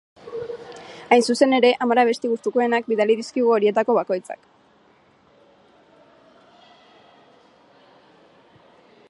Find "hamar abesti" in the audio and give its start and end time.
1.85-2.31